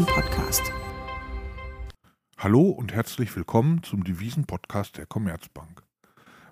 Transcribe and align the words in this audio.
Devisen-Podcast. 0.00 0.72
Hallo 2.38 2.70
und 2.70 2.94
herzlich 2.94 3.36
willkommen 3.36 3.82
zum 3.82 4.02
Devisen-Podcast 4.02 4.96
der 4.96 5.04
Commerzbank. 5.04 5.82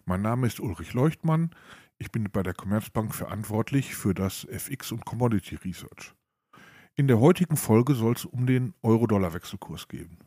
Mein 0.05 0.21
Name 0.21 0.47
ist 0.47 0.61
Ulrich 0.61 0.93
Leuchtmann. 0.93 1.53
Ich 1.97 2.13
bin 2.13 2.29
bei 2.31 2.43
der 2.43 2.53
Commerzbank 2.53 3.15
verantwortlich 3.15 3.95
für 3.95 4.13
das 4.13 4.45
FX 4.45 4.93
und 4.93 5.07
Commodity 5.07 5.55
Research. 5.55 6.13
In 6.95 7.09
der 7.09 7.21
heutigen 7.21 7.57
Folge 7.57 7.95
soll 7.95 8.13
es 8.13 8.27
um 8.27 8.47
den 8.47 8.75
Euro-Dollar-Wechselkurs 8.83 9.89
gehen. 9.89 10.19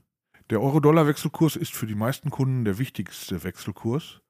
Der 0.49 0.59
Euro-Dollar-Wechselkurs 0.59 1.57
ist 1.57 1.73
für 1.73 1.85
die 1.85 1.93
meisten 1.93 2.31
Kunden 2.31 2.65
der 2.65 2.79
wichtigste 2.79 3.43
Wechselkurs. 3.43 4.21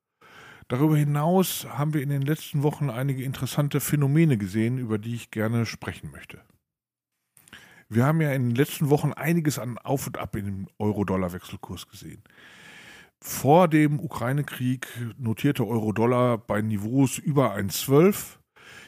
Darüber 0.67 0.97
hinaus 0.97 1.65
haben 1.65 1.93
wir 1.93 2.01
in 2.01 2.09
den 2.09 2.23
letzten 2.23 2.61
Wochen 2.61 2.89
einige 2.89 3.23
interessante 3.23 3.79
Phänomene 3.79 4.37
gesehen, 4.37 4.77
über 4.77 4.97
die 4.97 5.15
ich 5.15 5.31
gerne 5.31 5.65
sprechen 5.65 6.11
möchte. 6.11 6.41
Wir 7.93 8.05
haben 8.05 8.21
ja 8.21 8.31
in 8.31 8.47
den 8.47 8.55
letzten 8.55 8.89
Wochen 8.89 9.11
einiges 9.11 9.59
an 9.59 9.77
Auf 9.77 10.07
und 10.07 10.17
Ab 10.17 10.37
in 10.37 10.45
dem 10.45 10.67
Euro-Dollar-Wechselkurs 10.79 11.89
gesehen. 11.89 12.23
Vor 13.19 13.67
dem 13.67 13.99
Ukraine-Krieg 13.99 14.87
notierte 15.17 15.67
Euro-Dollar 15.67 16.37
bei 16.37 16.61
Niveaus 16.61 17.17
über 17.17 17.53
1,12, 17.53 18.37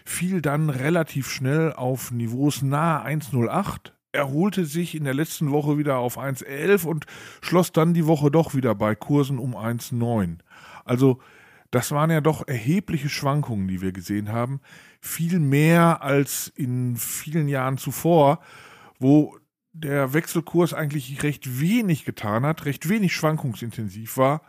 fiel 0.06 0.42
dann 0.42 0.70
relativ 0.70 1.30
schnell 1.30 1.74
auf 1.74 2.12
Niveaus 2.12 2.62
nahe 2.62 3.06
1,08 3.06 3.92
erholte 4.14 4.64
sich 4.64 4.96
in 4.96 5.04
der 5.04 5.16
letzten 5.16 5.52
Woche 5.52 5.78
wieder 5.78 5.98
auf 5.98 6.18
1,11 6.18 6.86
und 6.86 7.06
schloss 7.42 7.74
dann 7.74 7.94
die 7.94 8.06
Woche 8.06 8.32
doch 8.32 8.54
wieder 8.54 8.74
bei 8.74 8.96
Kursen 8.96 9.38
um 9.38 9.54
1,9. 9.54 10.38
Also 10.86 11.20
das 11.72 11.92
waren 11.92 12.12
ja 12.12 12.22
doch 12.22 12.48
erhebliche 12.48 13.10
Schwankungen, 13.10 13.68
die 13.68 13.82
wir 13.82 13.92
gesehen 13.92 14.32
haben. 14.32 14.62
Viel 15.02 15.40
mehr 15.40 16.04
als 16.04 16.48
in 16.56 16.96
vielen 16.96 17.48
Jahren 17.48 17.78
zuvor, 17.78 18.40
wo 19.04 19.38
der 19.74 20.14
Wechselkurs 20.14 20.74
eigentlich 20.74 21.22
recht 21.24 21.60
wenig 21.60 22.06
getan 22.06 22.46
hat, 22.46 22.66
recht 22.66 22.90
wenig 22.90 23.14
schwankungsintensiv 23.14 24.18
war, 24.18 24.42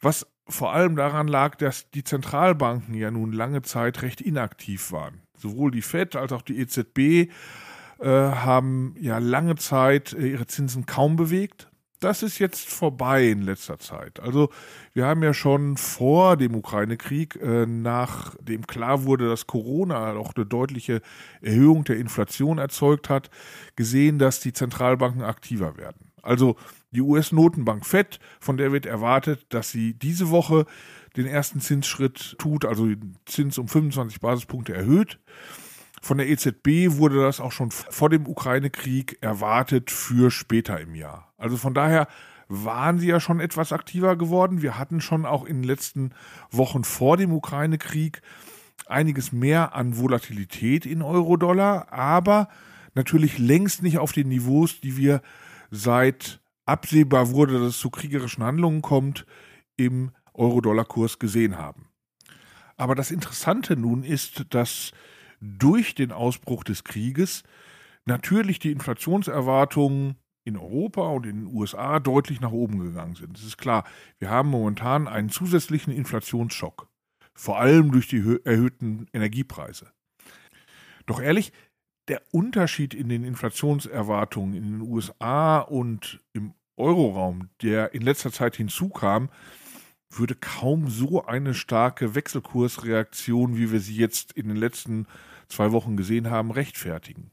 was 0.00 0.26
vor 0.48 0.72
allem 0.72 0.96
daran 0.96 1.28
lag, 1.28 1.54
dass 1.56 1.90
die 1.90 2.04
Zentralbanken 2.04 2.94
ja 2.94 3.10
nun 3.10 3.32
lange 3.32 3.62
Zeit 3.62 4.02
recht 4.02 4.20
inaktiv 4.20 4.92
waren. 4.92 5.22
Sowohl 5.36 5.70
die 5.70 5.82
Fed 5.82 6.16
als 6.16 6.32
auch 6.32 6.42
die 6.42 6.58
EZB 6.58 6.98
äh, 6.98 7.28
haben 8.00 8.94
ja 8.98 9.18
lange 9.18 9.54
Zeit 9.54 10.12
äh, 10.12 10.26
ihre 10.26 10.46
Zinsen 10.46 10.84
kaum 10.84 11.16
bewegt. 11.16 11.70
Das 12.02 12.24
ist 12.24 12.40
jetzt 12.40 12.68
vorbei 12.68 13.28
in 13.28 13.42
letzter 13.42 13.78
Zeit. 13.78 14.18
Also 14.18 14.50
wir 14.92 15.06
haben 15.06 15.22
ja 15.22 15.32
schon 15.32 15.76
vor 15.76 16.36
dem 16.36 16.56
Ukraine-Krieg, 16.56 17.36
äh, 17.36 17.64
nachdem 17.64 18.66
klar 18.66 19.04
wurde, 19.04 19.28
dass 19.28 19.46
Corona 19.46 20.14
auch 20.14 20.32
eine 20.34 20.44
deutliche 20.44 21.00
Erhöhung 21.42 21.84
der 21.84 21.98
Inflation 21.98 22.58
erzeugt 22.58 23.08
hat, 23.08 23.30
gesehen, 23.76 24.18
dass 24.18 24.40
die 24.40 24.52
Zentralbanken 24.52 25.22
aktiver 25.22 25.76
werden. 25.76 26.10
Also 26.22 26.56
die 26.90 27.02
US-Notenbank 27.02 27.86
Fed, 27.86 28.18
von 28.40 28.56
der 28.56 28.72
wird 28.72 28.84
erwartet, 28.84 29.46
dass 29.50 29.70
sie 29.70 29.94
diese 29.94 30.30
Woche 30.30 30.66
den 31.16 31.26
ersten 31.26 31.60
Zinsschritt 31.60 32.36
tut, 32.38 32.64
also 32.64 32.86
den 32.86 33.16
Zins 33.26 33.58
um 33.58 33.68
25 33.68 34.20
Basispunkte 34.20 34.74
erhöht. 34.74 35.20
Von 36.04 36.18
der 36.18 36.28
EZB 36.28 36.98
wurde 36.98 37.22
das 37.22 37.38
auch 37.38 37.52
schon 37.52 37.70
vor 37.70 38.10
dem 38.10 38.26
Ukraine-Krieg 38.26 39.18
erwartet 39.20 39.92
für 39.92 40.32
später 40.32 40.80
im 40.80 40.96
Jahr. 40.96 41.32
Also 41.38 41.56
von 41.56 41.74
daher 41.74 42.08
waren 42.48 42.98
sie 42.98 43.06
ja 43.06 43.20
schon 43.20 43.38
etwas 43.38 43.72
aktiver 43.72 44.16
geworden. 44.16 44.62
Wir 44.62 44.76
hatten 44.76 45.00
schon 45.00 45.24
auch 45.24 45.44
in 45.44 45.58
den 45.58 45.64
letzten 45.64 46.10
Wochen 46.50 46.82
vor 46.82 47.16
dem 47.16 47.32
Ukraine-Krieg 47.32 48.20
einiges 48.86 49.30
mehr 49.30 49.76
an 49.76 49.96
Volatilität 49.96 50.86
in 50.86 51.02
Euro-Dollar, 51.02 51.92
aber 51.92 52.48
natürlich 52.94 53.38
längst 53.38 53.84
nicht 53.84 53.98
auf 53.98 54.10
den 54.10 54.28
Niveaus, 54.28 54.80
die 54.80 54.96
wir 54.96 55.22
seit 55.70 56.40
absehbar 56.66 57.30
wurde, 57.30 57.60
dass 57.60 57.68
es 57.68 57.78
zu 57.78 57.90
kriegerischen 57.90 58.42
Handlungen 58.42 58.82
kommt, 58.82 59.24
im 59.76 60.10
Euro-Dollar-Kurs 60.34 61.20
gesehen 61.20 61.58
haben. 61.58 61.86
Aber 62.76 62.96
das 62.96 63.12
Interessante 63.12 63.76
nun 63.76 64.02
ist, 64.02 64.46
dass 64.50 64.90
durch 65.42 65.94
den 65.94 66.12
Ausbruch 66.12 66.64
des 66.64 66.84
Krieges 66.84 67.42
natürlich 68.04 68.58
die 68.58 68.72
Inflationserwartungen 68.72 70.16
in 70.44 70.56
Europa 70.56 71.02
und 71.02 71.26
in 71.26 71.44
den 71.44 71.54
USA 71.54 72.00
deutlich 72.00 72.40
nach 72.40 72.52
oben 72.52 72.78
gegangen 72.78 73.14
sind. 73.14 73.36
Es 73.36 73.44
ist 73.44 73.58
klar, 73.58 73.84
wir 74.18 74.30
haben 74.30 74.48
momentan 74.48 75.06
einen 75.08 75.28
zusätzlichen 75.28 75.92
Inflationsschock, 75.92 76.88
vor 77.34 77.58
allem 77.58 77.92
durch 77.92 78.08
die 78.08 78.38
erhöhten 78.44 79.06
Energiepreise. 79.12 79.92
Doch 81.06 81.20
ehrlich, 81.20 81.52
der 82.08 82.22
Unterschied 82.32 82.94
in 82.94 83.08
den 83.08 83.24
Inflationserwartungen 83.24 84.54
in 84.54 84.64
den 84.64 84.80
USA 84.80 85.60
und 85.60 86.20
im 86.32 86.54
Euroraum, 86.76 87.48
der 87.62 87.94
in 87.94 88.02
letzter 88.02 88.32
Zeit 88.32 88.56
hinzukam, 88.56 89.28
würde 90.10 90.34
kaum 90.34 90.88
so 90.88 91.24
eine 91.24 91.54
starke 91.54 92.14
Wechselkursreaktion, 92.14 93.56
wie 93.56 93.70
wir 93.70 93.80
sie 93.80 93.96
jetzt 93.96 94.32
in 94.32 94.48
den 94.48 94.56
letzten 94.56 95.06
zwei 95.52 95.72
Wochen 95.72 95.96
gesehen 95.96 96.30
haben, 96.30 96.50
rechtfertigen. 96.50 97.30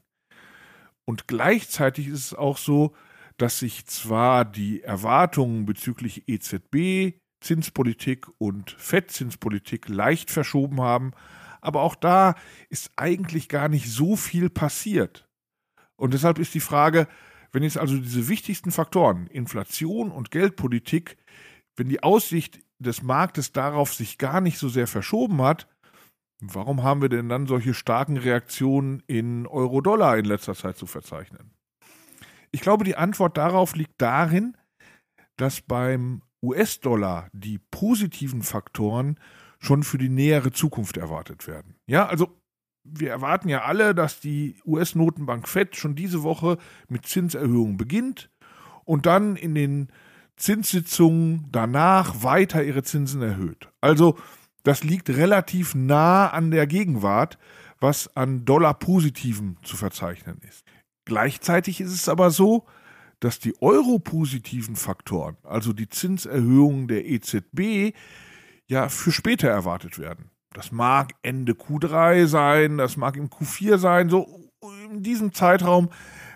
Und 1.04 1.26
gleichzeitig 1.26 2.06
ist 2.08 2.26
es 2.26 2.34
auch 2.34 2.56
so, 2.56 2.94
dass 3.36 3.58
sich 3.58 3.86
zwar 3.86 4.44
die 4.44 4.82
Erwartungen 4.82 5.66
bezüglich 5.66 6.28
EZB, 6.28 7.18
Zinspolitik 7.40 8.26
und 8.38 8.70
FED-Zinspolitik 8.72 9.88
leicht 9.88 10.30
verschoben 10.30 10.80
haben, 10.80 11.12
aber 11.60 11.82
auch 11.82 11.94
da 11.94 12.34
ist 12.68 12.90
eigentlich 12.96 13.48
gar 13.48 13.68
nicht 13.68 13.90
so 13.90 14.16
viel 14.16 14.50
passiert. 14.50 15.26
Und 15.96 16.14
deshalb 16.14 16.38
ist 16.38 16.54
die 16.54 16.60
Frage, 16.60 17.08
wenn 17.52 17.62
jetzt 17.62 17.78
also 17.78 17.96
diese 17.96 18.28
wichtigsten 18.28 18.70
Faktoren, 18.70 19.26
Inflation 19.26 20.10
und 20.10 20.30
Geldpolitik, 20.30 21.16
wenn 21.76 21.88
die 21.88 22.02
Aussicht 22.02 22.60
des 22.78 23.02
Marktes 23.02 23.52
darauf 23.52 23.92
sich 23.94 24.18
gar 24.18 24.40
nicht 24.40 24.58
so 24.58 24.68
sehr 24.68 24.86
verschoben 24.86 25.42
hat, 25.42 25.68
Warum 26.40 26.82
haben 26.82 27.02
wir 27.02 27.08
denn 27.08 27.28
dann 27.28 27.46
solche 27.46 27.74
starken 27.74 28.16
Reaktionen 28.16 29.02
in 29.06 29.46
Euro-Dollar 29.46 30.16
in 30.16 30.24
letzter 30.24 30.54
Zeit 30.54 30.76
zu 30.76 30.86
verzeichnen? 30.86 31.52
Ich 32.50 32.60
glaube, 32.60 32.84
die 32.84 32.96
Antwort 32.96 33.36
darauf 33.36 33.76
liegt 33.76 34.00
darin, 34.00 34.56
dass 35.36 35.60
beim 35.60 36.22
US-Dollar 36.42 37.28
die 37.32 37.58
positiven 37.70 38.42
Faktoren 38.42 39.18
schon 39.58 39.82
für 39.82 39.98
die 39.98 40.08
nähere 40.08 40.52
Zukunft 40.52 40.96
erwartet 40.96 41.46
werden. 41.46 41.76
Ja, 41.86 42.06
also 42.06 42.40
wir 42.82 43.10
erwarten 43.10 43.48
ja 43.48 43.62
alle, 43.62 43.94
dass 43.94 44.20
die 44.20 44.56
US-Notenbank 44.64 45.46
Fed 45.46 45.76
schon 45.76 45.94
diese 45.94 46.22
Woche 46.22 46.56
mit 46.88 47.06
Zinserhöhungen 47.06 47.76
beginnt 47.76 48.30
und 48.84 49.06
dann 49.06 49.36
in 49.36 49.54
den 49.54 49.88
Zinssitzungen 50.36 51.46
danach 51.52 52.22
weiter 52.22 52.64
ihre 52.64 52.82
Zinsen 52.82 53.20
erhöht. 53.20 53.68
Also 53.82 54.18
das 54.62 54.84
liegt 54.84 55.10
relativ 55.10 55.74
nah 55.74 56.28
an 56.28 56.50
der 56.50 56.66
Gegenwart, 56.66 57.38
was 57.80 58.14
an 58.16 58.44
Dollar-Positiven 58.44 59.56
zu 59.62 59.76
verzeichnen 59.76 60.38
ist. 60.46 60.64
Gleichzeitig 61.06 61.80
ist 61.80 61.92
es 61.92 62.08
aber 62.08 62.30
so, 62.30 62.66
dass 63.20 63.38
die 63.38 63.60
Euro-positiven 63.60 64.76
Faktoren, 64.76 65.36
also 65.42 65.72
die 65.72 65.88
Zinserhöhungen 65.88 66.88
der 66.88 67.06
EZB, 67.06 67.94
ja 68.66 68.88
für 68.88 69.12
später 69.12 69.48
erwartet 69.48 69.98
werden. 69.98 70.30
Das 70.52 70.72
mag 70.72 71.12
Ende 71.22 71.52
Q3 71.52 72.26
sein, 72.26 72.78
das 72.78 72.96
mag 72.96 73.16
im 73.16 73.28
Q4 73.28 73.78
sein, 73.78 74.08
so 74.08 74.50
in 74.90 75.02
diesem 75.02 75.32
Zeitraum, 75.32 75.90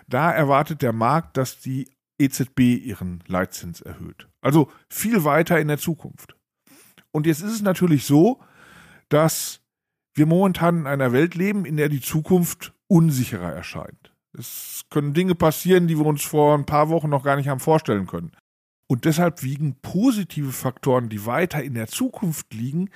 da 0.07 0.31
erwartet 0.31 0.81
der 0.81 0.93
Markt, 0.93 1.37
dass 1.37 1.59
die 1.59 1.89
EZB 2.17 2.59
ihren 2.59 3.23
Leitzins 3.27 3.81
erhöht. 3.81 4.27
Also 4.41 4.71
viel 4.89 5.23
weiter 5.23 5.59
in 5.59 5.67
der 5.67 5.77
Zukunft. 5.77 6.34
Und 7.15 7.25
jetzt 7.27 7.41
ist 7.41 7.53
es 7.53 7.61
natürlich 7.61 8.03
so, 8.03 8.41
dass 9.07 9.61
wir 10.15 10.25
momentan 10.25 10.79
in 10.79 10.85
einer 10.85 11.13
Welt 11.13 11.33
leben, 11.33 11.63
in 11.63 11.77
der 11.77 11.87
die 11.87 12.01
Zukunft 12.01 12.73
unsicherer 12.87 13.53
erscheint. 13.53 14.13
Es 14.37 14.83
können 14.89 15.13
Dinge 15.13 15.33
passieren, 15.33 15.87
die 15.87 15.97
wir 15.97 16.05
uns 16.05 16.23
vor 16.23 16.57
ein 16.57 16.65
paar 16.65 16.89
Wochen 16.89 17.07
noch 17.07 17.23
gar 17.23 17.37
nicht 17.37 17.47
haben 17.47 17.61
vorstellen 17.61 18.05
können. 18.05 18.33
Und 18.87 19.05
deshalb 19.05 19.43
wiegen 19.43 19.77
positive 19.81 20.51
Faktoren, 20.51 21.07
die 21.07 21.25
weiter 21.25 21.63
in 21.63 21.73
der 21.73 21.87
Zukunft 21.87 22.53
liegen, 22.53 22.89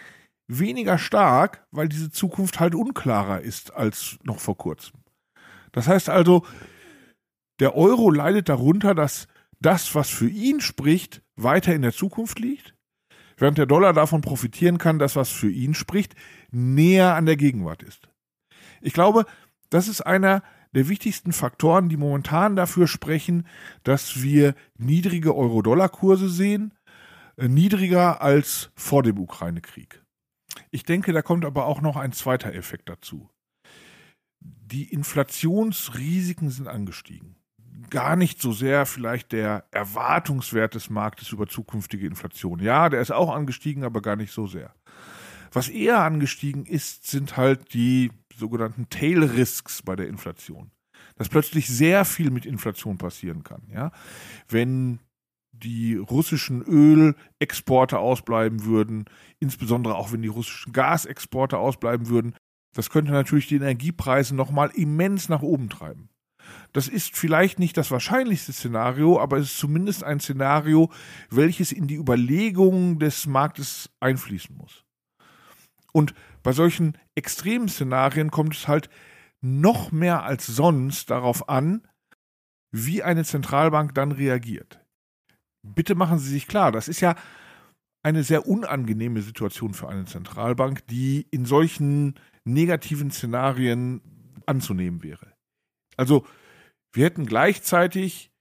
weniger 0.49 0.97
stark, 0.97 1.65
weil 1.71 1.87
diese 1.87 2.11
Zukunft 2.11 2.59
halt 2.59 2.75
unklarer 2.75 3.39
ist 3.39 3.73
als 3.73 4.19
noch 4.23 4.39
vor 4.39 4.57
kurzem. 4.57 4.99
Das 5.71 5.87
heißt 5.87 6.09
also, 6.09 6.45
der 7.61 7.73
Euro 7.73 8.09
leidet 8.09 8.49
darunter, 8.49 8.93
dass 8.93 9.29
das, 9.61 9.95
was 9.95 10.09
für 10.09 10.27
ihn 10.27 10.59
spricht, 10.59 11.21
weiter 11.37 11.73
in 11.73 11.83
der 11.83 11.93
Zukunft 11.93 12.39
liegt 12.39 12.75
während 13.39 13.57
der 13.57 13.65
Dollar 13.65 13.93
davon 13.93 14.21
profitieren 14.21 14.77
kann, 14.77 14.99
dass 14.99 15.15
was 15.15 15.29
für 15.29 15.49
ihn 15.49 15.73
spricht, 15.73 16.15
näher 16.51 17.15
an 17.15 17.25
der 17.25 17.37
Gegenwart 17.37 17.83
ist. 17.83 18.09
Ich 18.81 18.93
glaube, 18.93 19.25
das 19.69 19.87
ist 19.87 20.01
einer 20.01 20.43
der 20.73 20.87
wichtigsten 20.87 21.33
Faktoren, 21.33 21.89
die 21.89 21.97
momentan 21.97 22.55
dafür 22.55 22.87
sprechen, 22.87 23.47
dass 23.83 24.21
wir 24.21 24.53
niedrige 24.77 25.35
Euro-Dollar-Kurse 25.35 26.29
sehen, 26.29 26.73
äh, 27.37 27.47
niedriger 27.47 28.21
als 28.21 28.71
vor 28.75 29.03
dem 29.03 29.19
Ukraine-Krieg. 29.19 30.03
Ich 30.71 30.83
denke, 30.83 31.13
da 31.13 31.21
kommt 31.21 31.45
aber 31.45 31.65
auch 31.65 31.81
noch 31.81 31.95
ein 31.95 32.11
zweiter 32.11 32.53
Effekt 32.53 32.89
dazu. 32.89 33.29
Die 34.41 34.93
Inflationsrisiken 34.93 36.49
sind 36.49 36.67
angestiegen. 36.67 37.35
Gar 37.89 38.15
nicht 38.15 38.41
so 38.41 38.51
sehr 38.51 38.85
vielleicht 38.85 39.31
der 39.31 39.65
Erwartungswert 39.71 40.75
des 40.75 40.89
Marktes 40.89 41.31
über 41.31 41.47
zukünftige 41.47 42.07
Inflation. 42.07 42.59
Ja, 42.59 42.89
der 42.89 43.01
ist 43.01 43.11
auch 43.11 43.33
angestiegen, 43.33 43.83
aber 43.83 44.01
gar 44.01 44.15
nicht 44.15 44.31
so 44.31 44.47
sehr. 44.47 44.73
Was 45.51 45.69
eher 45.69 45.99
angestiegen 45.99 46.65
ist, 46.65 47.07
sind 47.07 47.37
halt 47.37 47.73
die 47.73 48.11
sogenannten 48.35 48.89
Tail 48.89 49.23
Risks 49.23 49.81
bei 49.81 49.95
der 49.95 50.07
Inflation. 50.07 50.71
Dass 51.15 51.29
plötzlich 51.29 51.67
sehr 51.67 52.05
viel 52.05 52.31
mit 52.31 52.45
Inflation 52.45 52.97
passieren 52.97 53.43
kann. 53.43 53.63
Ja? 53.73 53.91
Wenn 54.47 54.99
die 55.51 55.95
russischen 55.95 56.61
Ölexporte 56.61 57.99
ausbleiben 57.99 58.63
würden, 58.63 59.05
insbesondere 59.39 59.95
auch 59.95 60.11
wenn 60.11 60.21
die 60.21 60.27
russischen 60.29 60.71
Gasexporte 60.71 61.57
ausbleiben 61.57 62.07
würden, 62.07 62.35
das 62.73 62.89
könnte 62.89 63.11
natürlich 63.11 63.47
die 63.47 63.55
Energiepreise 63.55 64.35
nochmal 64.35 64.69
immens 64.75 65.27
nach 65.27 65.41
oben 65.41 65.69
treiben. 65.69 66.09
Das 66.73 66.87
ist 66.87 67.15
vielleicht 67.15 67.59
nicht 67.59 67.77
das 67.77 67.91
wahrscheinlichste 67.91 68.53
Szenario, 68.53 69.19
aber 69.19 69.37
es 69.37 69.51
ist 69.51 69.57
zumindest 69.57 70.03
ein 70.03 70.19
Szenario, 70.19 70.91
welches 71.29 71.71
in 71.71 71.87
die 71.87 71.95
Überlegungen 71.95 72.99
des 72.99 73.27
Marktes 73.27 73.89
einfließen 73.99 74.55
muss. 74.55 74.83
Und 75.91 76.13
bei 76.43 76.51
solchen 76.51 76.97
extremen 77.15 77.67
Szenarien 77.67 78.31
kommt 78.31 78.55
es 78.55 78.67
halt 78.67 78.89
noch 79.41 79.91
mehr 79.91 80.23
als 80.23 80.45
sonst 80.45 81.09
darauf 81.09 81.49
an, 81.49 81.87
wie 82.71 83.03
eine 83.03 83.23
Zentralbank 83.23 83.95
dann 83.95 84.11
reagiert. 84.11 84.79
Bitte 85.63 85.95
machen 85.95 86.19
Sie 86.19 86.29
sich 86.29 86.47
klar, 86.47 86.71
das 86.71 86.87
ist 86.87 87.01
ja 87.01 87.15
eine 88.03 88.23
sehr 88.23 88.47
unangenehme 88.47 89.21
Situation 89.21 89.73
für 89.73 89.89
eine 89.89 90.05
Zentralbank, 90.05 90.87
die 90.87 91.27
in 91.31 91.45
solchen 91.45 92.15
negativen 92.45 93.11
Szenarien 93.11 94.01
anzunehmen 94.45 95.03
wäre. 95.03 95.28
Also 95.99 96.25
wir 96.93 97.03
hätten 97.03 97.25
gleichzeitig 97.25 98.31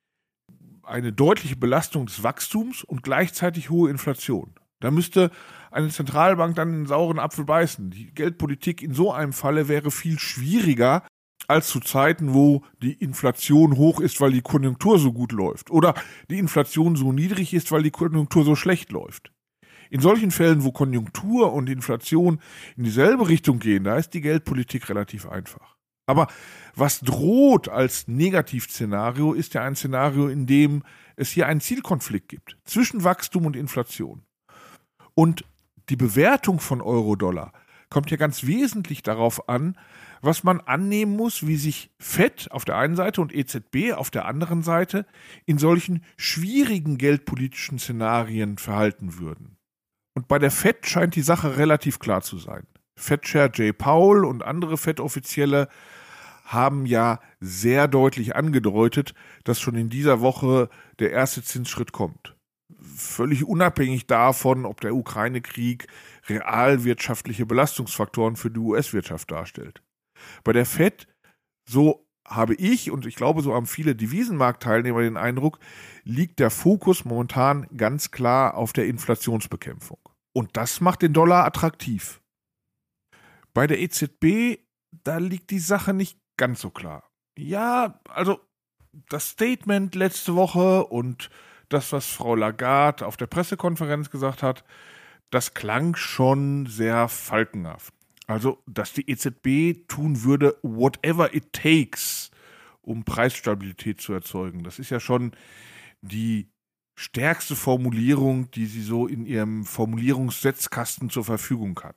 eine 0.84 1.12
deutliche 1.12 1.56
Belastung 1.56 2.06
des 2.06 2.22
Wachstums 2.22 2.84
und 2.84 3.02
gleichzeitig 3.02 3.69
hohe 3.69 3.90
Inflation. 3.90 4.55
Da 4.78 4.93
müsste 4.93 5.32
eine 5.72 5.88
Zentralbank 5.88 6.55
dann 6.55 6.69
einen 6.69 6.87
sauren 6.87 7.19
Apfel 7.19 7.44
beißen. 7.44 7.90
Die 7.90 8.14
Geldpolitik 8.14 8.81
in 8.81 8.94
so 8.94 9.12
einem 9.12 9.32
Falle 9.32 9.66
wäre 9.66 9.90
viel 9.90 10.20
schwieriger 10.20 11.02
als 11.49 11.69
zu 11.69 11.81
Zeiten, 11.81 12.32
wo 12.32 12.62
die 12.81 12.93
Inflation 12.93 13.76
hoch 13.76 13.99
ist, 13.99 14.20
weil 14.20 14.31
die 14.31 14.43
Konjunktur 14.43 15.00
so 15.00 15.12
gut 15.12 15.32
läuft. 15.32 15.72
Oder 15.72 15.94
die 16.31 16.38
Inflation 16.38 16.94
so 16.94 17.12
niedrig 17.12 17.52
ist, 17.54 17.72
weil 17.72 17.82
die 17.82 17.90
Konjunktur 17.90 18.44
so 18.44 18.54
schlecht 18.54 18.93
läuft. 18.93 19.32
In 19.90 20.00
solchen 20.00 20.31
Fällen, 20.31 20.62
wo 20.62 20.70
Konjunktur 20.70 21.52
und 21.52 21.69
Inflation 21.69 22.40
in 22.76 22.84
dieselbe 22.84 23.28
Richtung 23.28 23.58
gehen, 23.58 23.82
da 23.82 23.96
ist 23.96 24.11
die 24.14 24.20
Geldpolitik 24.20 24.88
relativ 24.88 25.26
einfach. 25.26 25.77
Aber 26.08 26.26
was 26.75 27.00
droht 27.00 27.69
als 27.69 28.08
Negativszenario, 28.08 29.34
ist 29.34 29.52
ja 29.55 29.62
ein 29.62 29.76
Szenario, 29.76 30.28
in 30.28 30.46
dem 30.46 30.82
es 31.16 31.31
hier 31.31 31.46
einen 31.46 31.60
Zielkonflikt 31.60 32.28
gibt 32.28 32.56
zwischen 32.64 33.05
Wachstum 33.05 33.44
und 33.44 33.56
Inflation. 33.56 34.22
Und 35.14 35.44
die 35.90 35.96
Bewertung 35.96 36.60
von 36.60 36.81
Euro-Dollar 36.81 37.52
kommt 37.90 38.10
ja 38.10 38.16
ganz 38.16 38.46
wesentlich 38.46 39.02
darauf 39.02 39.49
an, 39.50 39.76
was 40.22 40.44
man 40.44 40.60
annehmen 40.60 41.14
muss, 41.14 41.46
wie 41.46 41.56
sich 41.56 41.90
FED 41.99 42.50
auf 42.52 42.64
der 42.64 42.76
einen 42.76 42.96
Seite 42.96 43.20
und 43.20 43.34
EZB 43.34 43.93
auf 43.94 44.11
der 44.11 44.25
anderen 44.25 44.62
Seite 44.62 45.04
in 45.44 45.58
solchen 45.58 46.02
schwierigen 46.16 46.96
geldpolitischen 46.96 47.78
Szenarien 47.78 48.56
verhalten 48.56 49.19
würden. 49.19 49.58
Und 50.14 50.26
bei 50.26 50.38
der 50.38 50.50
FED 50.50 50.87
scheint 50.87 51.16
die 51.16 51.22
Sache 51.22 51.58
relativ 51.58 51.99
klar 51.99 52.22
zu 52.22 52.38
sein. 52.38 52.66
Fed-Chair 52.96 53.50
Jay 53.54 53.72
Powell 53.72 54.25
und 54.25 54.43
andere 54.43 54.76
FED-Offizielle 54.76 55.69
haben 56.48 56.86
ja 56.86 57.20
sehr 57.40 57.88
deutlich 57.88 58.34
angedeutet, 58.34 59.14
dass 59.44 59.60
schon 59.60 59.74
in 59.74 59.90
dieser 59.90 60.20
Woche 60.20 60.70
der 60.98 61.10
erste 61.10 61.42
Zinsschritt 61.42 61.92
kommt. 61.92 62.36
Völlig 62.80 63.44
unabhängig 63.44 64.06
davon, 64.06 64.64
ob 64.64 64.80
der 64.80 64.94
Ukraine-Krieg 64.94 65.86
realwirtschaftliche 66.28 67.44
Belastungsfaktoren 67.44 68.36
für 68.36 68.50
die 68.50 68.60
US-Wirtschaft 68.60 69.30
darstellt. 69.30 69.82
Bei 70.42 70.52
der 70.52 70.64
Fed, 70.64 71.06
so 71.68 72.06
habe 72.26 72.54
ich 72.54 72.90
und 72.90 73.04
ich 73.04 73.16
glaube, 73.16 73.42
so 73.42 73.54
haben 73.54 73.66
viele 73.66 73.94
Devisenmarktteilnehmer 73.94 75.02
den 75.02 75.16
Eindruck, 75.16 75.58
liegt 76.04 76.38
der 76.40 76.50
Fokus 76.50 77.04
momentan 77.04 77.66
ganz 77.76 78.10
klar 78.10 78.54
auf 78.54 78.72
der 78.72 78.86
Inflationsbekämpfung. 78.86 79.98
Und 80.34 80.56
das 80.56 80.80
macht 80.80 81.02
den 81.02 81.12
Dollar 81.12 81.44
attraktiv. 81.44 82.20
Bei 83.52 83.66
der 83.66 83.80
EZB, 83.80 84.60
da 85.04 85.18
liegt 85.18 85.50
die 85.50 85.58
Sache 85.58 85.92
nicht 85.92 86.18
ganz 86.38 86.62
so 86.62 86.70
klar. 86.70 87.05
Ja, 87.37 88.00
also 88.08 88.40
das 89.11 89.29
Statement 89.31 89.94
letzte 89.94 90.35
Woche 90.35 90.87
und 90.87 91.29
das, 91.69 91.93
was 91.93 92.06
Frau 92.06 92.35
Lagarde 92.35 93.06
auf 93.06 93.19
der 93.19 93.26
Pressekonferenz 93.26 94.11
gesagt 94.11 94.43
hat, 94.43 94.64
das 95.31 95.52
klang 95.52 95.94
schon 95.94 96.67
sehr 96.67 97.08
falkenhaft. 97.08 97.93
Also, 98.26 98.62
dass 98.67 98.93
die 98.93 99.08
EZB 99.11 99.87
tun 99.88 100.23
würde, 100.23 100.56
whatever 100.62 101.35
it 101.35 101.52
takes, 101.52 102.31
um 102.81 103.05
Preisstabilität 103.05 104.00
zu 104.00 104.12
erzeugen. 104.12 104.64
Das 104.64 104.79
ist 104.79 104.90
ja 104.90 105.00
schon 105.00 105.32
die 106.00 106.50
stärkste 106.99 107.56
Formulierung, 107.56 108.50
die 108.50 108.67
sie 108.67 108.82
so 108.82 109.06
in 109.06 109.25
ihrem 109.25 109.64
Formulierungssetzkasten 109.64 111.11
zur 111.11 111.25
Verfügung 111.25 111.79
hat. 111.82 111.96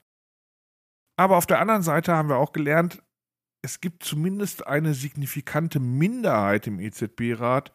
Aber 1.18 1.38
auf 1.38 1.46
der 1.46 1.60
anderen 1.60 1.82
Seite 1.82 2.14
haben 2.14 2.30
wir 2.30 2.38
auch 2.38 2.52
gelernt, 2.52 3.02
es 3.62 3.82
gibt 3.82 4.04
zumindest 4.04 4.68
eine 4.68 4.94
signifikante 4.94 5.80
Minderheit 5.80 6.68
im 6.68 6.80
EZB-Rat, 6.80 7.72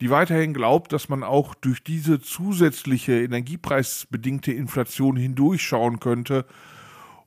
die 0.00 0.10
weiterhin 0.10 0.54
glaubt, 0.54 0.92
dass 0.92 1.08
man 1.08 1.22
auch 1.22 1.54
durch 1.54 1.82
diese 1.84 2.20
zusätzliche 2.20 3.22
energiepreisbedingte 3.22 4.52
Inflation 4.52 5.16
hindurchschauen 5.16 6.00
könnte 6.00 6.46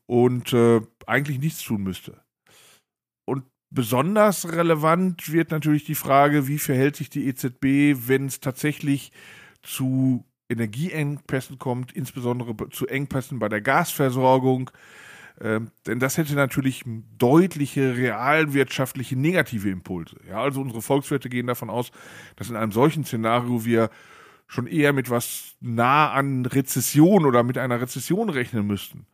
und 0.06 0.54
äh, 0.54 0.82
eigentlich 1.06 1.40
nichts 1.40 1.64
tun 1.64 1.84
müsste. 1.84 2.22
Und 3.26 3.46
besonders 3.70 4.52
relevant 4.52 5.32
wird 5.32 5.52
natürlich 5.52 5.86
die 5.86 5.96
Frage, 5.96 6.48
wie 6.48 6.60
verhält 6.60 6.98
sich 6.98 7.10
die 7.10 7.28
EZB, 7.28 8.08
wenn 8.08 8.26
es 8.26 8.42
tatsächlich 8.42 9.12
zu 9.62 10.26
Energieengpässen 10.50 11.60
kommt, 11.60 11.92
insbesondere 11.92 12.70
zu 12.70 12.88
Engpässen 12.88 13.40
bei 13.40 13.50
der 13.50 13.62
Gasversorgung, 13.62 14.72
ähm, 15.40 15.72
denn 15.86 16.00
das 16.00 16.18
hätte 16.18 16.34
natürlich 16.36 16.84
deutliche 17.18 17.96
realwirtschaftliche 17.96 19.16
negative 19.16 19.70
Impulse. 19.70 20.18
Ja, 20.28 20.42
also 20.42 20.62
unsere 20.62 20.82
Volkswirte 20.82 21.30
gehen 21.30 21.48
davon 21.48 21.70
aus, 21.70 21.92
dass 22.36 22.50
in 22.50 22.56
einem 22.56 22.72
solchen 22.72 23.04
Szenario 23.06 23.64
wir 23.64 23.90
schon 24.48 24.66
eher 24.66 24.94
mit 24.94 25.10
was 25.10 25.56
nah 25.60 26.12
an 26.12 26.46
Rezession 26.46 27.26
oder 27.26 27.44
mit 27.44 27.58
einer 27.58 27.82
Rezession 27.82 28.30
rechnen 28.30 28.66
müssten. 28.66 29.06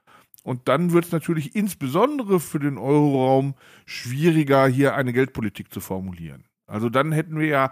Und 0.44 0.68
dann 0.68 0.92
wird 0.92 1.06
es 1.06 1.12
natürlich 1.12 1.56
insbesondere 1.56 2.40
für 2.40 2.60
den 2.60 2.78
Euroraum 2.78 3.56
schwieriger, 3.86 4.68
hier 4.68 4.96
eine 4.96 5.14
Geldpolitik 5.14 5.74
zu 5.74 5.80
formulieren. 5.80 6.46
Also 6.68 6.90
dann 6.90 7.12
hätten 7.12 7.40
wir 7.40 7.48
ja 7.48 7.72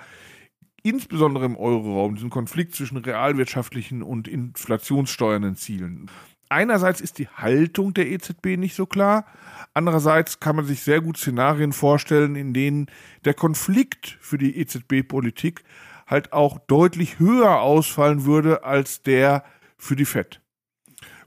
insbesondere 0.84 1.46
im 1.46 1.56
Euroraum 1.56 2.16
diesen 2.16 2.30
Konflikt 2.30 2.76
zwischen 2.76 2.98
realwirtschaftlichen 2.98 4.02
und 4.02 4.28
inflationssteuernden 4.28 5.56
Zielen 5.56 6.10
einerseits 6.52 7.02
ist 7.02 7.18
die 7.18 7.28
Haltung 7.28 7.94
der 7.94 8.08
EZB 8.08 8.58
nicht 8.58 8.76
so 8.76 8.86
klar, 8.86 9.26
andererseits 9.74 10.40
kann 10.40 10.56
man 10.56 10.66
sich 10.66 10.82
sehr 10.82 11.02
gut 11.02 11.18
Szenarien 11.18 11.74
vorstellen, 11.74 12.36
in 12.36 12.54
denen 12.54 12.88
der 13.26 13.34
Konflikt 13.34 14.18
für 14.20 14.38
die 14.38 14.58
EZB-Politik 14.58 15.64
halt 16.06 16.34
auch 16.34 16.60
deutlich 16.60 17.20
höher 17.20 17.62
ausfallen 17.62 18.26
würde 18.26 18.64
als 18.64 19.02
der 19.02 19.44
für 19.78 19.96
die 19.96 20.06
Fed. 20.06 20.42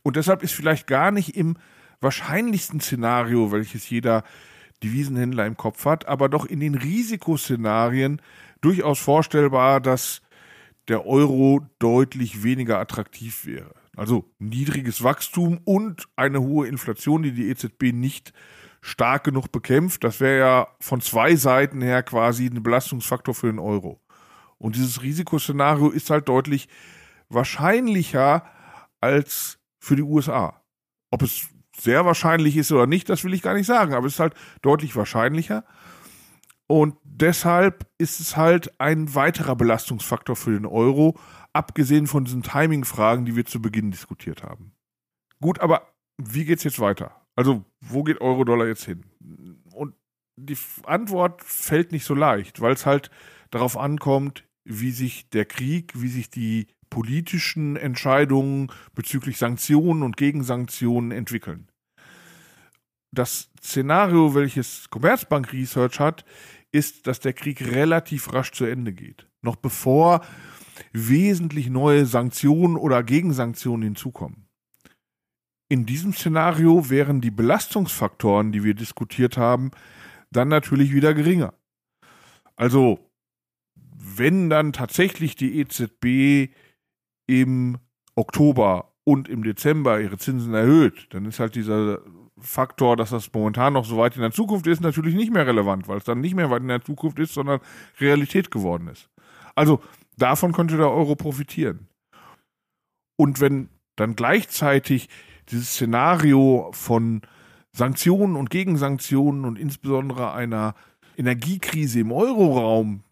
Und 0.02 0.16
deshalb 0.16 0.42
ist 0.42 0.52
vielleicht 0.52 0.86
gar 0.86 1.10
nicht 1.10 1.36
im 1.36 1.56
wahrscheinlichsten 2.00 2.80
Szenario, 2.80 3.50
welches 3.50 3.88
jeder 3.88 4.22
Devisenhändler 4.82 5.46
im 5.46 5.56
Kopf 5.56 5.86
hat, 5.86 6.06
aber 6.06 6.28
doch 6.28 6.44
in 6.44 6.60
den 6.60 6.74
Risikoszenarien 6.74 8.20
durchaus 8.60 8.98
vorstellbar, 8.98 9.80
dass 9.80 10.20
der 10.88 11.06
Euro 11.06 11.66
deutlich 11.78 12.42
weniger 12.42 12.78
attraktiv 12.78 13.46
wäre. 13.46 13.83
Also 13.96 14.32
niedriges 14.38 15.02
Wachstum 15.02 15.60
und 15.64 16.08
eine 16.16 16.40
hohe 16.40 16.66
Inflation, 16.66 17.22
die 17.22 17.32
die 17.32 17.48
EZB 17.48 17.92
nicht 17.92 18.32
stark 18.80 19.24
genug 19.24 19.50
bekämpft. 19.50 20.04
Das 20.04 20.20
wäre 20.20 20.38
ja 20.38 20.68
von 20.80 21.00
zwei 21.00 21.36
Seiten 21.36 21.80
her 21.80 22.02
quasi 22.02 22.46
ein 22.46 22.62
Belastungsfaktor 22.62 23.34
für 23.34 23.46
den 23.46 23.58
Euro. 23.58 24.00
Und 24.58 24.76
dieses 24.76 25.02
Risikoszenario 25.02 25.90
ist 25.90 26.10
halt 26.10 26.28
deutlich 26.28 26.68
wahrscheinlicher 27.28 28.44
als 29.00 29.58
für 29.78 29.96
die 29.96 30.02
USA. 30.02 30.62
Ob 31.10 31.22
es 31.22 31.48
sehr 31.76 32.04
wahrscheinlich 32.04 32.56
ist 32.56 32.72
oder 32.72 32.86
nicht, 32.86 33.08
das 33.08 33.24
will 33.24 33.34
ich 33.34 33.42
gar 33.42 33.54
nicht 33.54 33.66
sagen, 33.66 33.94
aber 33.94 34.06
es 34.06 34.14
ist 34.14 34.20
halt 34.20 34.34
deutlich 34.62 34.96
wahrscheinlicher. 34.96 35.64
Und 36.66 36.96
deshalb 37.04 37.86
ist 37.98 38.20
es 38.20 38.36
halt 38.36 38.80
ein 38.80 39.14
weiterer 39.14 39.54
Belastungsfaktor 39.54 40.34
für 40.34 40.52
den 40.52 40.66
Euro, 40.66 41.18
abgesehen 41.52 42.06
von 42.06 42.24
diesen 42.24 42.42
Timing-Fragen, 42.42 43.24
die 43.24 43.36
wir 43.36 43.44
zu 43.44 43.60
Beginn 43.60 43.90
diskutiert 43.90 44.42
haben. 44.42 44.72
Gut, 45.40 45.60
aber 45.60 45.88
wie 46.16 46.44
geht's 46.44 46.64
jetzt 46.64 46.80
weiter? 46.80 47.20
Also, 47.36 47.64
wo 47.80 48.02
geht 48.02 48.20
Euro-Dollar 48.20 48.66
jetzt 48.66 48.84
hin? 48.84 49.04
Und 49.72 49.94
die 50.36 50.56
Antwort 50.84 51.42
fällt 51.42 51.92
nicht 51.92 52.04
so 52.04 52.14
leicht, 52.14 52.60
weil 52.60 52.72
es 52.72 52.86
halt 52.86 53.10
darauf 53.50 53.76
ankommt, 53.76 54.44
wie 54.64 54.90
sich 54.90 55.28
der 55.30 55.44
Krieg, 55.44 55.92
wie 55.94 56.08
sich 56.08 56.30
die 56.30 56.68
politischen 56.90 57.76
Entscheidungen 57.76 58.70
bezüglich 58.94 59.38
Sanktionen 59.38 60.02
und 60.02 60.16
Gegensanktionen 60.16 61.10
entwickeln. 61.10 61.68
Das 63.14 63.50
Szenario, 63.62 64.34
welches 64.34 64.90
Commerzbank 64.90 65.52
Research 65.52 66.00
hat, 66.00 66.24
ist, 66.72 67.06
dass 67.06 67.20
der 67.20 67.32
Krieg 67.32 67.60
relativ 67.62 68.32
rasch 68.32 68.50
zu 68.50 68.64
Ende 68.64 68.92
geht. 68.92 69.28
Noch 69.40 69.54
bevor 69.54 70.20
wesentlich 70.92 71.70
neue 71.70 72.06
Sanktionen 72.06 72.76
oder 72.76 73.04
Gegensanktionen 73.04 73.84
hinzukommen. 73.84 74.48
In 75.68 75.86
diesem 75.86 76.12
Szenario 76.12 76.90
wären 76.90 77.20
die 77.20 77.30
Belastungsfaktoren, 77.30 78.50
die 78.50 78.64
wir 78.64 78.74
diskutiert 78.74 79.36
haben, 79.36 79.70
dann 80.32 80.48
natürlich 80.48 80.92
wieder 80.92 81.14
geringer. 81.14 81.54
Also, 82.56 82.98
wenn 83.76 84.50
dann 84.50 84.72
tatsächlich 84.72 85.36
die 85.36 85.60
EZB 85.60 86.52
im 87.26 87.78
Oktober 88.16 88.92
und 89.04 89.28
im 89.28 89.44
Dezember 89.44 90.00
ihre 90.00 90.18
Zinsen 90.18 90.54
erhöht, 90.54 91.06
dann 91.10 91.24
ist 91.26 91.38
halt 91.38 91.54
dieser 91.54 92.00
Faktor, 92.44 92.96
dass 92.96 93.10
das 93.10 93.32
momentan 93.32 93.72
noch 93.72 93.84
so 93.84 93.96
weit 93.96 94.16
in 94.16 94.22
der 94.22 94.30
Zukunft 94.30 94.66
ist, 94.66 94.80
natürlich 94.80 95.14
nicht 95.14 95.32
mehr 95.32 95.46
relevant, 95.46 95.88
weil 95.88 95.98
es 95.98 96.04
dann 96.04 96.20
nicht 96.20 96.34
mehr 96.34 96.50
weit 96.50 96.62
in 96.62 96.68
der 96.68 96.82
Zukunft 96.82 97.18
ist, 97.18 97.34
sondern 97.34 97.60
Realität 97.98 98.50
geworden 98.50 98.88
ist. 98.88 99.08
Also 99.54 99.80
davon 100.16 100.52
könnte 100.52 100.76
der 100.76 100.90
Euro 100.90 101.16
profitieren. 101.16 101.88
Und 103.16 103.40
wenn 103.40 103.68
dann 103.96 104.16
gleichzeitig 104.16 105.08
dieses 105.48 105.70
Szenario 105.70 106.70
von 106.72 107.22
Sanktionen 107.72 108.36
und 108.36 108.50
Gegensanktionen 108.50 109.44
und 109.44 109.58
insbesondere 109.58 110.32
einer 110.32 110.74
Energiekrise 111.16 112.00
im 112.00 112.12
Euroraum 112.12 113.04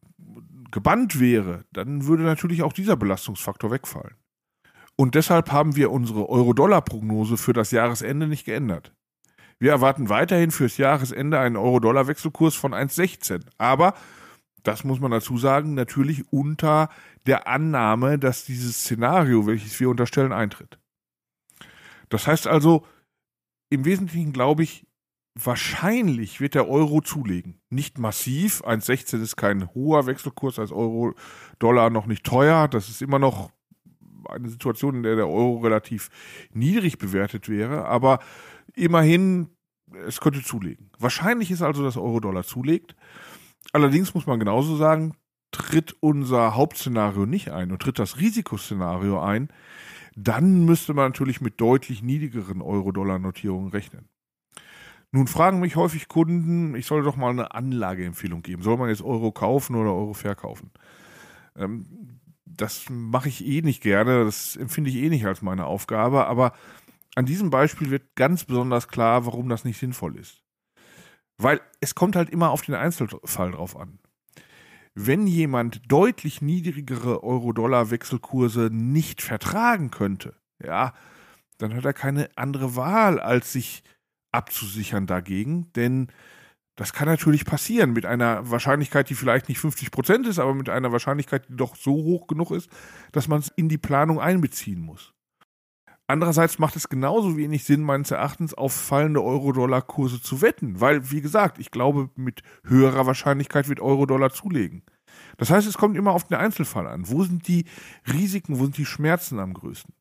gebannt 0.70 1.20
wäre, 1.20 1.64
dann 1.72 2.06
würde 2.06 2.22
natürlich 2.22 2.62
auch 2.62 2.72
dieser 2.72 2.96
Belastungsfaktor 2.96 3.70
wegfallen. 3.70 4.14
Und 4.96 5.14
deshalb 5.14 5.52
haben 5.52 5.76
wir 5.76 5.90
unsere 5.90 6.28
Euro-Dollar-Prognose 6.28 7.36
für 7.36 7.52
das 7.52 7.70
Jahresende 7.70 8.26
nicht 8.26 8.44
geändert. 8.44 8.92
Wir 9.62 9.70
erwarten 9.70 10.08
weiterhin 10.08 10.50
fürs 10.50 10.76
Jahresende 10.76 11.38
einen 11.38 11.56
Euro-Dollar-Wechselkurs 11.56 12.56
von 12.56 12.74
1,16. 12.74 13.42
Aber, 13.58 13.94
das 14.64 14.82
muss 14.82 14.98
man 14.98 15.12
dazu 15.12 15.38
sagen, 15.38 15.74
natürlich 15.74 16.32
unter 16.32 16.88
der 17.26 17.46
Annahme, 17.46 18.18
dass 18.18 18.44
dieses 18.44 18.80
Szenario, 18.80 19.46
welches 19.46 19.78
wir 19.78 19.88
unterstellen, 19.88 20.32
eintritt. 20.32 20.80
Das 22.08 22.26
heißt 22.26 22.48
also, 22.48 22.84
im 23.70 23.84
Wesentlichen 23.84 24.32
glaube 24.32 24.64
ich, 24.64 24.84
wahrscheinlich 25.36 26.40
wird 26.40 26.56
der 26.56 26.68
Euro 26.68 27.00
zulegen. 27.00 27.60
Nicht 27.70 28.00
massiv. 28.00 28.64
1,16 28.64 29.22
ist 29.22 29.36
kein 29.36 29.72
hoher 29.74 30.06
Wechselkurs 30.06 30.58
als 30.58 30.72
Euro-Dollar 30.72 31.88
noch 31.88 32.06
nicht 32.06 32.24
teuer. 32.24 32.66
Das 32.66 32.88
ist 32.88 33.00
immer 33.00 33.20
noch 33.20 33.52
eine 34.28 34.48
Situation, 34.48 34.96
in 34.96 35.02
der 35.04 35.14
der 35.14 35.28
Euro 35.28 35.58
relativ 35.58 36.10
niedrig 36.52 36.98
bewertet 36.98 37.48
wäre. 37.48 37.84
Aber 37.84 38.18
immerhin, 38.74 39.48
es 40.06 40.20
könnte 40.20 40.42
zulegen. 40.42 40.90
Wahrscheinlich 40.98 41.50
ist 41.50 41.62
also, 41.62 41.82
dass 41.82 41.96
Euro-Dollar 41.96 42.44
zulegt. 42.44 42.96
Allerdings 43.72 44.14
muss 44.14 44.26
man 44.26 44.38
genauso 44.38 44.76
sagen, 44.76 45.14
tritt 45.50 45.94
unser 46.00 46.56
Hauptszenario 46.56 47.26
nicht 47.26 47.50
ein 47.50 47.72
und 47.72 47.82
tritt 47.82 47.98
das 47.98 48.18
Risikoszenario 48.18 49.20
ein, 49.20 49.48
dann 50.16 50.64
müsste 50.64 50.94
man 50.94 51.06
natürlich 51.06 51.40
mit 51.40 51.60
deutlich 51.60 52.02
niedrigeren 52.02 52.62
Euro-Dollar-Notierungen 52.62 53.70
rechnen. 53.70 54.08
Nun 55.10 55.26
fragen 55.26 55.60
mich 55.60 55.76
häufig 55.76 56.08
Kunden, 56.08 56.74
ich 56.74 56.86
soll 56.86 57.02
doch 57.02 57.16
mal 57.16 57.30
eine 57.30 57.54
Anlageempfehlung 57.54 58.42
geben. 58.42 58.62
Soll 58.62 58.78
man 58.78 58.88
jetzt 58.88 59.02
Euro 59.02 59.30
kaufen 59.30 59.76
oder 59.76 59.90
Euro 59.90 60.14
verkaufen? 60.14 60.70
Ähm, 61.54 62.20
das 62.46 62.86
mache 62.88 63.28
ich 63.28 63.46
eh 63.46 63.60
nicht 63.62 63.82
gerne, 63.82 64.24
das 64.24 64.56
empfinde 64.56 64.90
ich 64.90 64.96
eh 64.96 65.08
nicht 65.08 65.26
als 65.26 65.42
meine 65.42 65.66
Aufgabe, 65.66 66.26
aber 66.26 66.52
an 67.14 67.26
diesem 67.26 67.50
Beispiel 67.50 67.90
wird 67.90 68.14
ganz 68.16 68.44
besonders 68.44 68.88
klar, 68.88 69.26
warum 69.26 69.48
das 69.48 69.64
nicht 69.64 69.78
sinnvoll 69.78 70.16
ist. 70.16 70.42
Weil 71.38 71.60
es 71.80 71.94
kommt 71.94 72.16
halt 72.16 72.30
immer 72.30 72.50
auf 72.50 72.62
den 72.62 72.74
Einzelfall 72.74 73.52
drauf 73.52 73.76
an. 73.76 73.98
Wenn 74.94 75.26
jemand 75.26 75.90
deutlich 75.90 76.42
niedrigere 76.42 77.22
Euro-Dollar-Wechselkurse 77.22 78.68
nicht 78.70 79.22
vertragen 79.22 79.90
könnte, 79.90 80.36
ja, 80.62 80.94
dann 81.58 81.74
hat 81.74 81.84
er 81.84 81.94
keine 81.94 82.28
andere 82.36 82.76
Wahl, 82.76 83.18
als 83.18 83.52
sich 83.52 83.82
abzusichern 84.32 85.06
dagegen, 85.06 85.72
denn 85.74 86.08
das 86.76 86.92
kann 86.92 87.06
natürlich 87.06 87.44
passieren 87.44 87.92
mit 87.92 88.06
einer 88.06 88.50
Wahrscheinlichkeit, 88.50 89.10
die 89.10 89.14
vielleicht 89.14 89.48
nicht 89.48 89.58
50 89.58 89.90
Prozent 89.90 90.26
ist, 90.26 90.38
aber 90.38 90.54
mit 90.54 90.68
einer 90.68 90.92
Wahrscheinlichkeit, 90.92 91.48
die 91.48 91.56
doch 91.56 91.76
so 91.76 91.92
hoch 91.92 92.26
genug 92.26 92.50
ist, 92.50 92.70
dass 93.12 93.28
man 93.28 93.40
es 93.40 93.48
in 93.56 93.68
die 93.68 93.78
Planung 93.78 94.20
einbeziehen 94.20 94.80
muss. 94.80 95.12
Andererseits 96.12 96.58
macht 96.58 96.76
es 96.76 96.90
genauso 96.90 97.38
wenig 97.38 97.64
Sinn, 97.64 97.80
meines 97.80 98.10
Erachtens, 98.10 98.52
auf 98.52 98.74
fallende 98.74 99.24
Euro-Dollar-Kurse 99.24 100.20
zu 100.20 100.42
wetten, 100.42 100.78
weil, 100.78 101.10
wie 101.10 101.22
gesagt, 101.22 101.58
ich 101.58 101.70
glaube, 101.70 102.10
mit 102.16 102.42
höherer 102.64 103.06
Wahrscheinlichkeit 103.06 103.66
wird 103.70 103.80
Euro-Dollar 103.80 104.30
zulegen. 104.30 104.82
Das 105.38 105.48
heißt, 105.48 105.66
es 105.66 105.78
kommt 105.78 105.96
immer 105.96 106.10
auf 106.10 106.24
den 106.24 106.36
Einzelfall 106.36 106.86
an. 106.86 107.08
Wo 107.08 107.24
sind 107.24 107.48
die 107.48 107.64
Risiken, 108.12 108.58
wo 108.58 108.64
sind 108.64 108.76
die 108.76 108.84
Schmerzen 108.84 109.38
am 109.38 109.54
größten? 109.54 109.94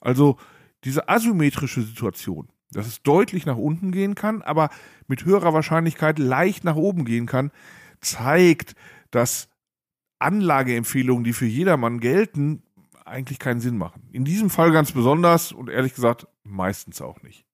Also 0.00 0.36
diese 0.84 1.08
asymmetrische 1.08 1.82
Situation, 1.82 2.46
dass 2.70 2.86
es 2.86 3.02
deutlich 3.02 3.44
nach 3.44 3.56
unten 3.56 3.90
gehen 3.90 4.14
kann, 4.14 4.42
aber 4.42 4.70
mit 5.08 5.24
höherer 5.24 5.54
Wahrscheinlichkeit 5.54 6.20
leicht 6.20 6.62
nach 6.62 6.76
oben 6.76 7.04
gehen 7.04 7.26
kann, 7.26 7.50
zeigt, 8.00 8.76
dass 9.10 9.48
Anlageempfehlungen, 10.20 11.24
die 11.24 11.32
für 11.32 11.46
jedermann 11.46 11.98
gelten, 11.98 12.62
eigentlich 13.08 13.38
keinen 13.38 13.60
Sinn 13.60 13.78
machen. 13.78 14.08
In 14.12 14.24
diesem 14.24 14.50
Fall 14.50 14.72
ganz 14.72 14.92
besonders 14.92 15.52
und 15.52 15.68
ehrlich 15.68 15.94
gesagt 15.94 16.26
meistens 16.44 17.00
auch 17.00 17.22
nicht. 17.22 17.44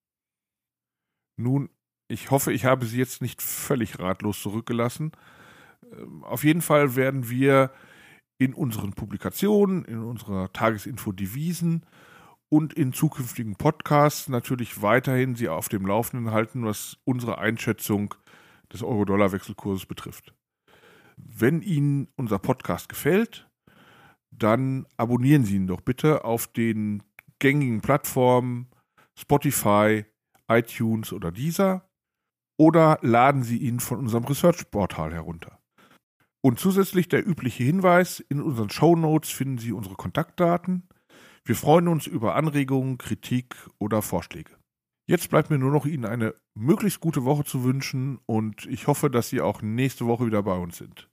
Nun, 1.37 1.71
ich 2.09 2.31
hoffe, 2.31 2.53
ich 2.53 2.65
habe 2.65 2.87
Sie 2.87 2.99
jetzt 2.99 3.23
nicht 3.23 3.43
völlig 3.43 3.99
ratlos 3.99 4.41
zurückgelassen. 4.41 5.13
Ähm, 5.93 6.25
auf 6.25 6.45
jeden 6.45 6.63
Fall 6.63 6.97
werden 6.97 7.29
wir 7.31 7.71
in 8.39 8.55
unseren 8.55 8.93
Publikationen, 8.93 9.85
in 9.85 10.01
unserer 10.01 10.53
Tagesinfo 10.53 11.13
Devisen 11.13 11.87
und 12.49 12.73
in 12.75 12.93
zukünftigen 12.93 13.57
Podcasts 13.57 14.29
natürlich 14.29 14.83
weiterhin 14.83 15.35
Sie 15.35 15.49
auf 15.49 15.69
dem 15.69 15.87
Laufenden 15.87 16.31
halten, 16.33 16.65
was 16.65 16.99
unsere 17.05 17.39
Einschätzung 17.39 18.15
des 18.73 18.83
Euro-Dollar-Wechselkurses 18.83 19.87
betrifft. 19.87 20.35
Wenn 21.17 21.63
Ihnen 21.63 22.09
unser 22.17 22.39
Podcast 22.39 22.89
gefällt, 22.89 23.49
dann 24.39 24.87
abonnieren 24.97 25.45
Sie 25.45 25.57
ihn 25.57 25.67
doch 25.67 25.81
bitte 25.81 26.25
auf 26.25 26.47
den 26.47 27.03
gängigen 27.39 27.81
Plattformen 27.81 28.69
Spotify, 29.19 30.05
iTunes 30.49 31.13
oder 31.13 31.31
dieser 31.31 31.89
oder 32.59 32.99
laden 33.03 33.43
Sie 33.43 33.59
ihn 33.59 33.81
von 33.81 33.99
unserem 33.99 34.25
Research-Portal 34.25 35.13
herunter. 35.13 35.59
Und 36.43 36.61
zusätzlich 36.61 37.09
der 37.09 37.27
übliche 37.27 37.65
Hinweis, 37.65 38.21
in 38.21 38.41
unseren 38.41 38.71
Show 38.71 38.97
Notes 38.97 39.31
finden 39.31 39.59
Sie 39.59 39.73
unsere 39.73 39.95
Kontaktdaten 39.95 40.89
wir 41.47 41.57
freuen 41.57 41.89
uns 41.89 42.07
über 42.07 42.37
Anregungen, 42.37 42.97
Kritik 42.97 43.55
oder 43.79 44.01
Vorschläge. 44.01 44.57
Jetzt 45.07 45.29
bleibt 45.29 45.51
mir 45.51 45.59
nur 45.59 45.71
noch 45.71 45.85
Ihnen 45.85 46.07
eine 46.07 46.35
möglichst 46.55 47.01
gute 47.01 47.27
Woche 47.27 47.45
zu 47.45 47.65
wünschen 47.65 48.19
und 48.25 48.65
ich 48.65 48.87
hoffe, 48.87 49.11
dass 49.11 49.29
Sie 49.29 49.43
auch 49.43 49.61
nächste 49.61 50.07
Woche 50.07 50.25
wieder 50.25 50.43
bei 50.43 50.57
uns 50.57 50.79
sind. 50.79 51.11